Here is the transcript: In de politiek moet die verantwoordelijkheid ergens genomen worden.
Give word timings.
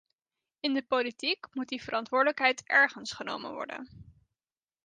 In 0.59 0.73
de 0.73 0.81
politiek 0.81 1.45
moet 1.53 1.67
die 1.67 1.83
verantwoordelijkheid 1.83 2.63
ergens 2.63 3.11
genomen 3.11 3.51
worden. 3.51 3.89